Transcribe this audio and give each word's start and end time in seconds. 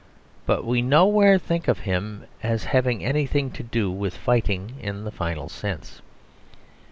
But 0.47 0.65
we 0.65 0.81
nowhere 0.81 1.37
think 1.37 1.67
of 1.67 1.81
him 1.81 2.23
as 2.41 2.63
having 2.63 3.05
anything 3.05 3.51
to 3.51 3.61
do 3.61 3.91
with 3.91 4.17
fighting 4.17 4.77
in 4.81 5.03
the 5.03 5.11
final 5.11 5.47
sense. 5.47 6.01